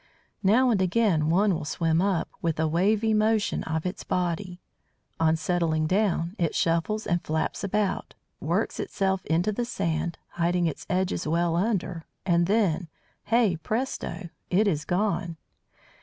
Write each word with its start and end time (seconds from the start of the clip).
Now 0.41 0.71
and 0.71 0.81
again 0.81 1.29
one 1.29 1.53
will 1.53 1.63
swim 1.63 2.01
up, 2.01 2.27
with 2.41 2.59
a 2.59 2.67
wavy 2.67 3.13
motion 3.13 3.63
of 3.65 3.85
its 3.85 4.03
body. 4.03 4.59
On 5.19 5.35
settling 5.35 5.83
again, 5.83 6.35
it 6.39 6.55
shuffles 6.55 7.05
and 7.05 7.23
flaps 7.23 7.63
about, 7.63 8.15
works 8.39 8.79
itself 8.79 9.23
into 9.27 9.51
the 9.51 9.63
sand, 9.63 10.17
hiding 10.29 10.65
its 10.65 10.87
edges 10.89 11.27
well 11.27 11.55
under, 11.55 12.07
and 12.25 12.47
then, 12.47 12.87
hey 13.25 13.57
presto! 13.57 14.29
it 14.49 14.67
is 14.67 14.85
gone! 14.85 15.37